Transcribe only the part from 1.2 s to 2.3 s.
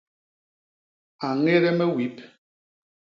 A ñéde me wip.